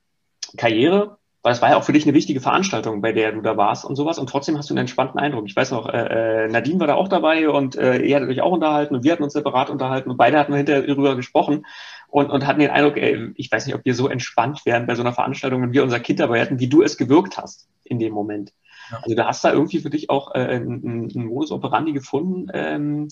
[0.57, 3.57] Karriere, weil es war ja auch für dich eine wichtige Veranstaltung, bei der du da
[3.57, 4.18] warst und sowas.
[4.18, 5.44] Und trotzdem hast du einen entspannten Eindruck.
[5.46, 8.40] Ich weiß noch, äh, äh Nadine war da auch dabei und äh, ihr hattet euch
[8.40, 11.64] auch unterhalten und wir hatten uns separat unterhalten und beide hatten hinterher darüber gesprochen
[12.12, 14.94] und, und hatten den Eindruck, ey, ich weiß nicht, ob wir so entspannt wären bei
[14.94, 17.98] so einer Veranstaltung, wenn wir unser Kind dabei hätten, wie du es gewirkt hast in
[17.98, 18.53] dem Moment.
[18.90, 18.98] Ja.
[18.98, 23.09] Also du hast da irgendwie für dich auch äh, einen, einen Modus operandi gefunden, ähm,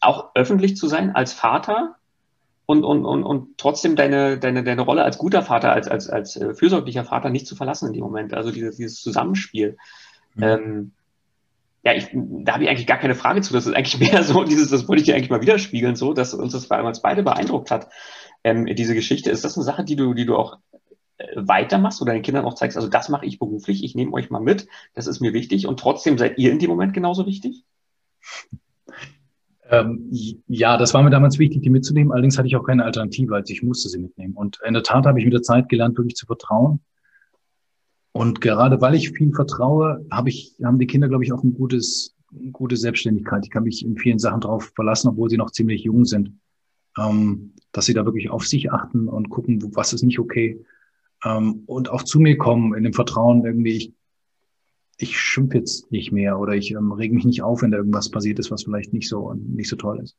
[0.00, 1.96] auch öffentlich zu sein als Vater
[2.64, 6.36] und, und, und, und trotzdem deine, deine, deine Rolle als guter Vater, als, als, als
[6.36, 8.32] äh, fürsorglicher Vater nicht zu verlassen in dem Moment.
[8.32, 9.76] Also dieses, dieses Zusammenspiel.
[10.34, 10.42] Mhm.
[10.42, 10.92] Ähm,
[11.84, 13.52] ja, ich, da habe ich eigentlich gar keine Frage zu.
[13.52, 16.34] Das ist eigentlich mehr so, dieses, das wollte ich dir eigentlich mal widerspiegeln, so, dass
[16.34, 17.88] uns das damals beide beeindruckt hat.
[18.42, 20.58] Ähm, diese Geschichte, ist das eine Sache, die du, die du auch
[21.18, 24.30] äh, weitermachst oder deinen Kindern auch zeigst, also das mache ich beruflich, ich nehme euch
[24.30, 27.64] mal mit, das ist mir wichtig und trotzdem seid ihr in dem Moment genauso wichtig?
[29.70, 30.10] Ähm,
[30.46, 32.12] ja, das war mir damals wichtig, die mitzunehmen.
[32.12, 34.34] Allerdings hatte ich auch keine Alternative, als ich musste sie mitnehmen.
[34.34, 36.80] Und in der Tat habe ich mit der Zeit gelernt, wirklich zu vertrauen.
[38.16, 41.52] Und gerade weil ich viel vertraue, habe ich, haben die Kinder, glaube ich, auch ein
[41.52, 43.44] gutes, eine gute Selbstständigkeit.
[43.44, 46.38] Ich kann mich in vielen Sachen drauf verlassen, obwohl sie noch ziemlich jung sind.
[46.96, 50.64] Ähm, dass sie da wirklich auf sich achten und gucken, was ist nicht okay.
[51.24, 53.92] Ähm, und auch zu mir kommen in dem Vertrauen irgendwie, ich
[54.98, 58.10] ich schimpfe jetzt nicht mehr oder ich ähm, rege mich nicht auf, wenn da irgendwas
[58.10, 60.16] passiert ist, was vielleicht nicht so nicht so toll ist.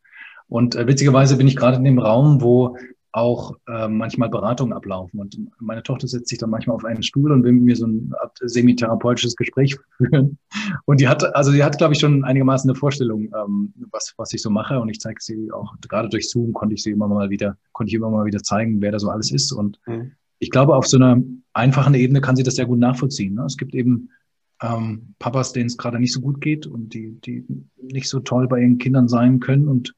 [0.47, 2.77] Und äh, witzigerweise bin ich gerade in dem Raum, wo
[3.15, 5.21] auch äh, manchmal Beratungen ablaufen.
[5.21, 7.87] Und meine Tochter setzt sich dann manchmal auf einen Stuhl und will mit mir so
[7.87, 10.37] ein semi-therapeutisches Gespräch führen.
[10.83, 14.33] Und die hat, also die hat, glaube ich, schon einigermaßen eine Vorstellung, ähm, was, was
[14.33, 14.81] ich so mache.
[14.81, 17.89] Und ich zeige sie auch, gerade durch Zoom konnte ich sie immer mal wieder, konnte
[17.89, 19.53] ich immer mal wieder zeigen, wer da so alles ist.
[19.53, 20.11] Und mhm.
[20.39, 21.21] ich glaube, auf so einer
[21.53, 23.35] einfachen Ebene kann sie das sehr gut nachvollziehen.
[23.35, 23.45] Ne?
[23.45, 24.09] Es gibt eben
[24.61, 27.45] ähm, Papas, denen es gerade nicht so gut geht und die, die
[27.81, 29.69] nicht so toll bei ihren Kindern sein können.
[29.69, 29.93] Und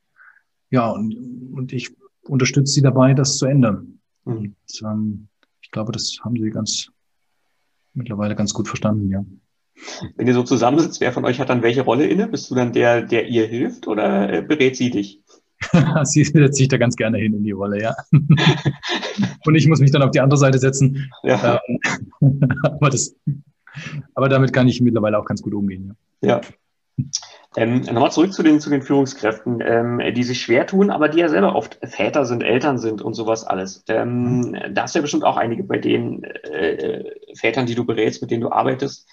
[0.69, 1.15] ja, und,
[1.51, 1.96] und ich
[2.27, 3.99] unterstütze sie dabei, das zu ändern.
[4.25, 4.33] Mhm.
[4.33, 5.27] Und ähm,
[5.61, 6.89] ich glaube, das haben sie ganz
[7.93, 9.25] mittlerweile ganz gut verstanden, ja.
[10.15, 12.27] Wenn ihr so zusammensitzt, wer von euch hat dann welche Rolle inne?
[12.27, 15.21] Bist du dann der, der ihr hilft oder äh, berät sie dich?
[16.03, 17.95] sie setzt sich da ganz gerne hin in die Rolle, ja.
[19.45, 21.11] Und ich muss mich dann auf die andere Seite setzen.
[21.23, 21.59] Ja.
[21.67, 22.09] Ähm,
[22.63, 23.15] aber das,
[24.13, 25.95] aber damit kann ich mittlerweile auch ganz gut umgehen.
[26.21, 26.29] Ja.
[26.29, 26.41] ja.
[27.55, 31.19] Ähm, nochmal zurück zu den, zu den Führungskräften, ähm, die sich schwer tun, aber die
[31.19, 33.83] ja selber oft Väter sind, Eltern sind und sowas alles.
[33.87, 34.73] Ähm, mhm.
[34.73, 37.03] Da hast du ja bestimmt auch einige bei den äh,
[37.35, 39.07] Vätern, die du berätst, mit denen du arbeitest,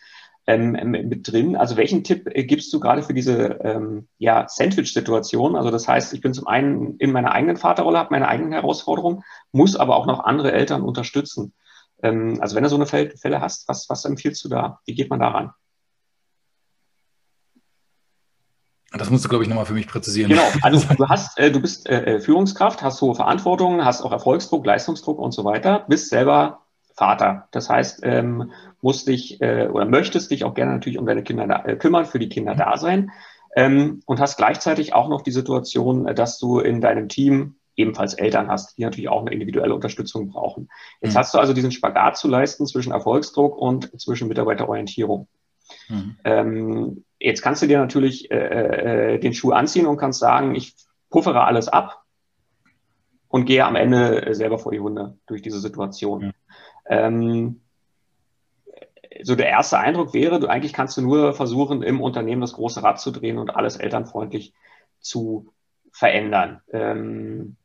[0.46, 1.56] ähm, mit drin.
[1.56, 5.56] Also welchen Tipp äh, gibst du gerade für diese ähm, ja, Sandwich-Situation?
[5.56, 9.22] Also das heißt, ich bin zum einen in meiner eigenen Vaterrolle, habe meine eigenen Herausforderungen,
[9.52, 11.54] muss aber auch noch andere Eltern unterstützen.
[12.02, 14.80] Ähm, also wenn du so eine Fälle hast, was, was empfiehlst du da?
[14.84, 15.50] Wie geht man da ran?
[18.96, 20.30] Das musst du, glaube ich, nochmal für mich präzisieren.
[20.30, 24.12] Genau, also du hast, äh, du bist äh, äh, Führungskraft, hast hohe Verantwortung, hast auch
[24.12, 26.60] Erfolgsdruck, Leistungsdruck und so weiter, bist selber
[26.94, 27.48] Vater.
[27.50, 31.46] Das heißt, ähm, musst dich äh, oder möchtest dich auch gerne natürlich um deine Kinder
[31.46, 33.10] da, äh, kümmern, für die Kinder da sein
[33.56, 38.48] ähm, und hast gleichzeitig auch noch die Situation, dass du in deinem Team ebenfalls Eltern
[38.48, 40.68] hast, die natürlich auch eine individuelle Unterstützung brauchen.
[41.00, 41.18] Jetzt mhm.
[41.18, 45.26] hast du also diesen Spagat zu leisten zwischen Erfolgsdruck und zwischen Mitarbeiterorientierung.
[45.88, 46.16] Mhm.
[46.24, 50.74] Ähm, jetzt kannst du dir natürlich äh, äh, den Schuh anziehen und kannst sagen, ich
[51.10, 52.02] puffere alles ab
[53.28, 56.26] und gehe am Ende selber vor die Hunde durch diese Situation.
[56.26, 56.32] Mhm.
[56.86, 57.60] Ähm,
[59.22, 62.82] so der erste Eindruck wäre, du eigentlich kannst du nur versuchen, im Unternehmen das große
[62.82, 64.52] Rad zu drehen und alles elternfreundlich
[65.00, 65.52] zu
[65.92, 66.60] verändern.
[66.72, 67.56] Ähm,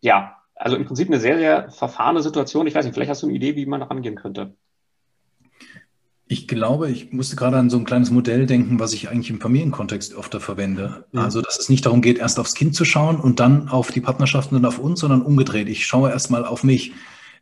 [0.00, 2.66] ja, also im Prinzip eine sehr, sehr verfahrene Situation.
[2.66, 4.54] Ich weiß nicht, vielleicht hast du eine Idee, wie man rangehen könnte.
[6.32, 9.40] Ich, glaube, ich musste gerade an so ein kleines Modell denken, was ich eigentlich im
[9.40, 11.04] Familienkontext öfter verwende.
[11.10, 11.22] Ja.
[11.22, 14.00] Also, dass es nicht darum geht, erst aufs Kind zu schauen und dann auf die
[14.00, 15.68] Partnerschaften und auf uns, sondern umgedreht.
[15.68, 16.92] Ich schaue erstmal auf mich,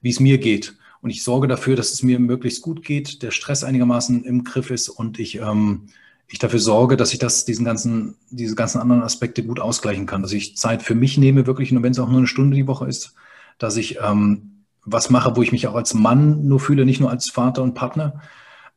[0.01, 0.75] wie es mir geht.
[1.03, 4.71] Und ich sorge dafür, dass es mir möglichst gut geht, der Stress einigermaßen im Griff
[4.71, 5.89] ist und ich, ähm,
[6.27, 10.23] ich dafür sorge, dass ich das, diesen ganzen, diese ganzen anderen Aspekte gut ausgleichen kann.
[10.23, 12.67] Dass ich Zeit für mich nehme, wirklich, nur wenn es auch nur eine Stunde die
[12.67, 13.15] Woche ist,
[13.59, 17.11] dass ich ähm, was mache, wo ich mich auch als Mann nur fühle, nicht nur
[17.11, 18.23] als Vater und Partner,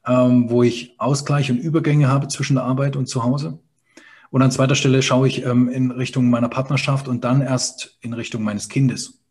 [0.08, 3.60] ähm, wo ich Ausgleich und Übergänge habe zwischen der Arbeit und zu Hause.
[4.30, 8.14] Und an zweiter Stelle schaue ich ähm, in Richtung meiner Partnerschaft und dann erst in
[8.14, 9.22] Richtung meines Kindes.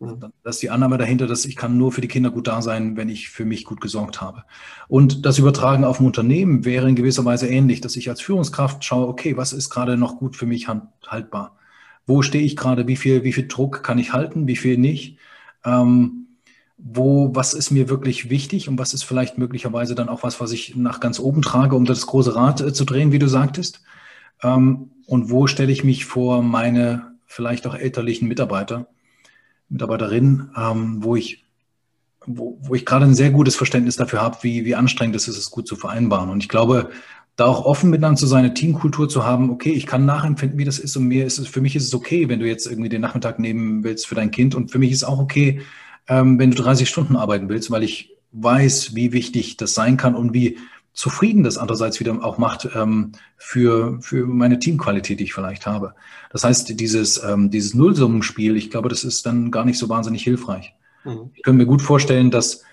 [0.00, 0.32] Mhm.
[0.42, 2.96] Das ist die Annahme dahinter, dass ich kann nur für die Kinder gut da sein,
[2.96, 4.44] wenn ich für mich gut gesorgt habe.
[4.88, 8.84] Und das Übertragen auf ein Unternehmen wäre in gewisser Weise ähnlich, dass ich als Führungskraft
[8.84, 11.56] schaue, okay, was ist gerade noch gut für mich haltbar?
[12.06, 12.86] Wo stehe ich gerade?
[12.86, 14.46] Wie viel, wie viel Druck kann ich halten?
[14.46, 15.18] Wie viel nicht?
[15.64, 16.19] Ähm,
[16.82, 20.52] wo, was ist mir wirklich wichtig und was ist vielleicht möglicherweise dann auch was, was
[20.52, 23.82] ich nach ganz oben trage, um das große Rad äh, zu drehen, wie du sagtest.
[24.42, 28.86] Ähm, und wo stelle ich mich vor meine vielleicht auch elterlichen Mitarbeiter,
[29.68, 31.44] Mitarbeiterinnen, ähm, wo ich
[32.26, 35.38] wo, wo ich gerade ein sehr gutes Verständnis dafür habe, wie, wie anstrengend es ist,
[35.38, 36.28] es gut zu vereinbaren.
[36.28, 36.90] Und ich glaube,
[37.36, 40.64] da auch offen miteinander zu sein, eine Teamkultur zu haben, okay, ich kann nachempfinden, wie
[40.64, 42.90] das ist und mir ist es, für mich ist es okay, wenn du jetzt irgendwie
[42.90, 45.62] den Nachmittag nehmen willst für dein Kind und für mich ist auch okay,
[46.10, 50.14] ähm, wenn du 30 Stunden arbeiten willst, weil ich weiß, wie wichtig das sein kann
[50.14, 50.58] und wie
[50.92, 55.94] zufrieden das andererseits wieder auch macht ähm, für, für meine Teamqualität, die ich vielleicht habe.
[56.32, 60.24] Das heißt, dieses, ähm, dieses Nullsummenspiel, ich glaube, das ist dann gar nicht so wahnsinnig
[60.24, 60.74] hilfreich.
[61.04, 61.30] Mhm.
[61.34, 62.64] Ich könnte mir gut vorstellen, dass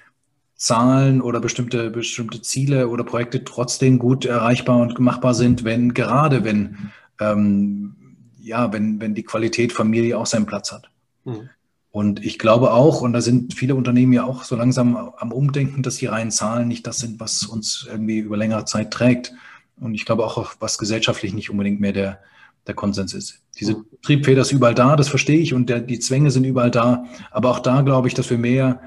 [0.55, 6.43] Zahlen oder bestimmte, bestimmte Ziele oder Projekte trotzdem gut erreichbar und machbar sind, wenn, gerade
[6.43, 7.95] wenn, ähm,
[8.39, 10.89] ja, wenn, wenn die Qualität Familie auch seinen Platz hat.
[11.23, 11.49] Mhm.
[11.97, 15.81] Und ich glaube auch, und da sind viele Unternehmen ja auch so langsam am Umdenken,
[15.81, 19.33] dass die reinen Zahlen nicht das sind, was uns irgendwie über längere Zeit trägt.
[19.81, 22.19] Und ich glaube auch, was gesellschaftlich nicht unbedingt mehr der,
[22.67, 23.41] der Konsens ist.
[23.59, 27.05] Diese Triebfeder ist überall da, das verstehe ich, und der, die Zwänge sind überall da.
[27.31, 28.79] Aber auch da glaube ich, dass wir mehr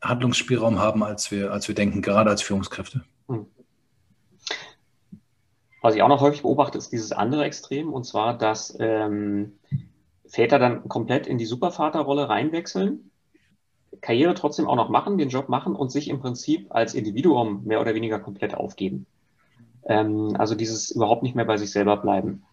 [0.00, 3.02] Handlungsspielraum haben, als wir, als wir denken, gerade als Führungskräfte.
[3.28, 3.44] Hm.
[5.82, 9.58] Was ich auch noch häufig beobachte, ist dieses andere Extrem, und zwar, dass ähm,
[10.32, 13.10] Väter dann komplett in die Supervaterrolle reinwechseln,
[14.00, 17.82] Karriere trotzdem auch noch machen, den Job machen und sich im Prinzip als Individuum mehr
[17.82, 19.06] oder weniger komplett aufgeben.
[19.84, 22.44] Ähm, also dieses überhaupt nicht mehr bei sich selber bleiben.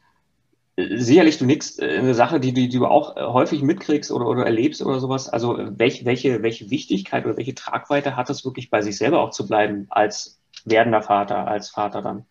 [0.76, 4.28] Sicherlich du nix, äh, eine Sache, die, die, die du auch äh, häufig mitkriegst oder,
[4.28, 5.30] oder erlebst oder sowas.
[5.30, 9.32] Also welch, welche, welche Wichtigkeit oder welche Tragweite hat es wirklich bei sich selber auch
[9.32, 12.26] zu bleiben als werdender Vater, als Vater dann?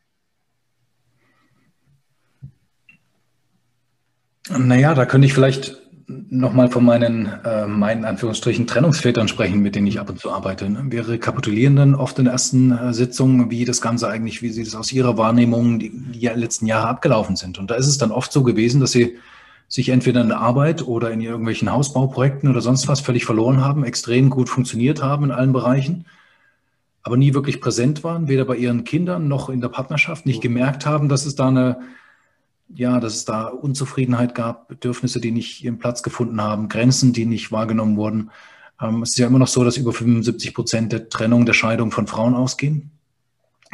[4.58, 5.76] Naja, da könnte ich vielleicht
[6.08, 10.68] nochmal von meinen, äh, meinen Anführungsstrichen Trennungsvätern sprechen, mit denen ich ab und zu arbeite.
[10.68, 10.84] Ne?
[10.88, 14.74] Wir rekapitulieren dann oft in ersten äh, Sitzung, wie das Ganze eigentlich, wie sie das
[14.74, 17.58] aus ihrer Wahrnehmung die, die letzten Jahre abgelaufen sind.
[17.58, 19.18] Und da ist es dann oft so gewesen, dass sie
[19.68, 23.84] sich entweder in der Arbeit oder in irgendwelchen Hausbauprojekten oder sonst was völlig verloren haben,
[23.84, 26.06] extrem gut funktioniert haben in allen Bereichen,
[27.02, 30.86] aber nie wirklich präsent waren, weder bei ihren Kindern noch in der Partnerschaft, nicht gemerkt
[30.86, 31.76] haben, dass es da eine
[32.74, 37.26] ja, dass es da Unzufriedenheit gab, Bedürfnisse, die nicht ihren Platz gefunden haben, Grenzen, die
[37.26, 38.30] nicht wahrgenommen wurden.
[38.80, 41.90] Ähm, es ist ja immer noch so, dass über 75 Prozent der Trennung, der Scheidung
[41.90, 42.90] von Frauen ausgehen.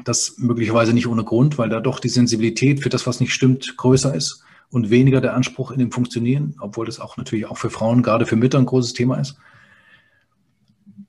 [0.04, 3.76] Das möglicherweise nicht ohne Grund, weil da doch die Sensibilität für das, was nicht stimmt,
[3.76, 7.70] größer ist und weniger der Anspruch in dem Funktionieren, obwohl das auch natürlich auch für
[7.70, 9.36] Frauen, gerade für Mütter ein großes Thema ist.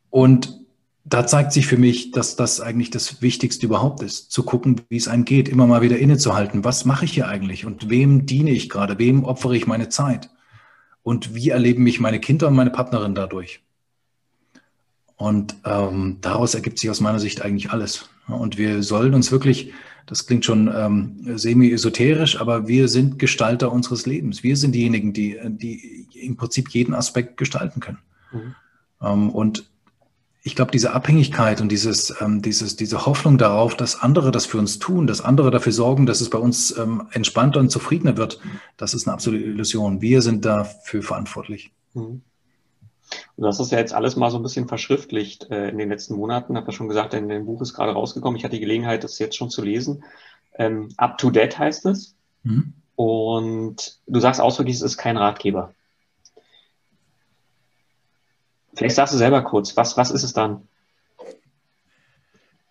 [0.09, 0.64] Und
[1.07, 4.97] da zeigt sich für mich, dass das eigentlich das Wichtigste überhaupt ist, zu gucken, wie
[4.97, 6.63] es einem geht, immer mal wieder innezuhalten.
[6.63, 8.97] Was mache ich hier eigentlich und wem diene ich gerade?
[8.97, 10.31] Wem opfere ich meine Zeit?
[11.03, 13.61] Und wie erleben mich meine Kinder und meine Partnerin dadurch?
[15.15, 18.09] Und ähm, daraus ergibt sich aus meiner Sicht eigentlich alles.
[18.27, 19.73] Und wir sollen uns wirklich,
[20.07, 24.41] das klingt schon ähm, semi-esoterisch, aber wir sind Gestalter unseres Lebens.
[24.41, 27.99] Wir sind diejenigen, die, die im Prinzip jeden Aspekt gestalten können.
[28.31, 28.55] Mhm.
[29.01, 29.69] Ähm, und
[30.45, 34.59] ich glaube, diese Abhängigkeit und dieses, ähm, dieses, diese Hoffnung darauf, dass andere das für
[34.59, 38.39] uns tun, dass andere dafür sorgen, dass es bei uns ähm, entspannter und zufriedener wird,
[38.77, 40.01] das ist eine absolute Illusion.
[40.01, 41.71] Wir sind dafür verantwortlich.
[41.95, 42.21] Mhm.
[43.37, 46.15] Du hast das ja jetzt alles mal so ein bisschen verschriftlicht äh, in den letzten
[46.15, 46.55] Monaten.
[46.57, 48.37] Habe ja schon gesagt, in dem Buch ist gerade rausgekommen.
[48.37, 50.03] Ich hatte die Gelegenheit, das jetzt schon zu lesen.
[50.53, 52.13] Ähm, Up to Date heißt es.
[52.43, 52.73] Mhm.
[52.95, 55.73] Und du sagst ausdrücklich, es ist kein Ratgeber.
[58.75, 60.67] Vielleicht sagst du selber kurz, was, was ist es dann?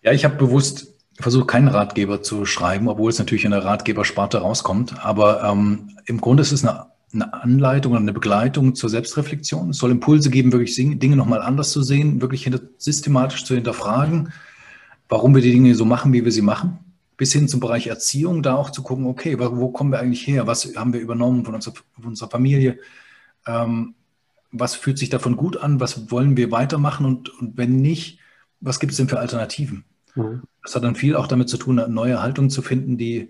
[0.01, 4.39] Ja, ich habe bewusst versucht, keinen Ratgeber zu schreiben, obwohl es natürlich in der Ratgebersparte
[4.39, 5.03] rauskommt.
[5.03, 9.69] Aber ähm, im Grunde ist es eine, eine Anleitung oder eine Begleitung zur Selbstreflexion.
[9.69, 14.33] Es soll Impulse geben, wirklich Dinge nochmal anders zu sehen, wirklich hinter, systematisch zu hinterfragen,
[15.09, 16.79] warum wir die Dinge so machen, wie wir sie machen,
[17.17, 20.47] bis hin zum Bereich Erziehung, da auch zu gucken, okay, wo kommen wir eigentlich her?
[20.47, 22.79] Was haben wir übernommen von unserer, von unserer Familie?
[23.47, 23.95] Ähm,
[24.59, 25.79] was fühlt sich davon gut an?
[25.79, 27.05] Was wollen wir weitermachen?
[27.05, 28.19] Und, und wenn nicht,
[28.61, 29.85] was gibt es denn für Alternativen?
[30.15, 30.43] Mhm.
[30.63, 33.29] Das hat dann viel auch damit zu tun, eine neue Haltung zu finden, die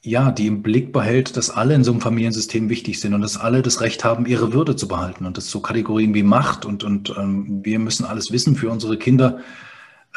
[0.00, 3.36] ja, die im Blick behält, dass alle in so einem Familiensystem wichtig sind und dass
[3.36, 5.26] alle das Recht haben, ihre Würde zu behalten.
[5.26, 8.96] Und das so Kategorien wie Macht und, und ähm, wir müssen alles wissen für unsere
[8.96, 9.40] Kinder,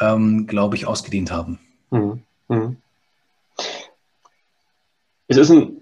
[0.00, 1.58] ähm, glaube ich, ausgedient haben.
[1.90, 2.22] Mhm.
[2.48, 2.76] Mhm.
[5.26, 5.81] Es ist ein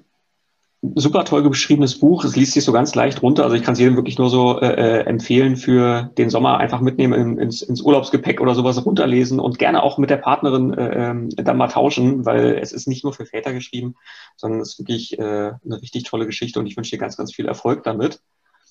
[0.83, 2.25] super toll beschriebenes Buch.
[2.25, 3.45] Es liest sich so ganz leicht runter.
[3.45, 6.81] Also ich kann es jedem wirklich nur so äh, äh, empfehlen für den Sommer einfach
[6.81, 11.29] mitnehmen ins, ins Urlaubsgepäck oder sowas runterlesen und gerne auch mit der Partnerin äh, ähm,
[11.31, 13.95] dann mal tauschen, weil es ist nicht nur für Väter geschrieben,
[14.37, 17.35] sondern es ist wirklich äh, eine richtig tolle Geschichte und ich wünsche dir ganz, ganz
[17.35, 18.21] viel Erfolg damit.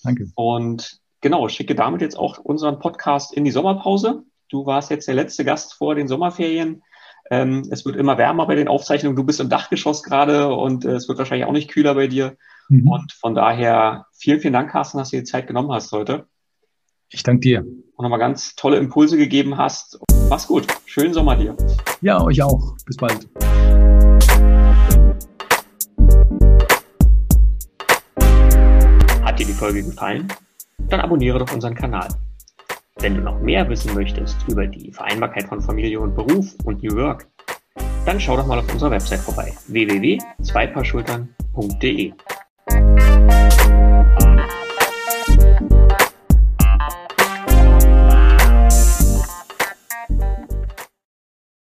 [0.04, 0.32] Danke.
[0.34, 4.24] Und genau, schicke damit jetzt auch unseren Podcast in die Sommerpause.
[4.50, 6.82] Du warst jetzt der letzte Gast vor den Sommerferien.
[7.32, 9.16] Ähm, es wird immer wärmer bei den Aufzeichnungen.
[9.16, 12.38] Du bist im Dachgeschoss gerade und äh, es wird wahrscheinlich auch nicht kühler bei dir.
[12.70, 12.88] Mhm.
[12.90, 16.26] Und von daher vielen, vielen Dank, Carsten, dass du dir die Zeit genommen hast heute.
[17.10, 17.60] Ich danke dir.
[17.60, 20.00] Und nochmal ganz tolle Impulse gegeben hast.
[20.30, 20.66] Mach's gut.
[20.86, 21.56] Schönen Sommer dir.
[22.02, 22.76] Ja, euch auch.
[22.86, 23.28] Bis bald.
[29.24, 30.28] Hat dir die Folge gefallen?
[30.90, 32.10] Dann abonniere doch unseren Kanal.
[33.02, 36.98] Wenn du noch mehr wissen möchtest über die Vereinbarkeit von Familie und Beruf und New
[36.98, 37.28] Work,
[38.06, 42.12] dann schau doch mal auf unserer Website vorbei www.zweipaarschultern.de.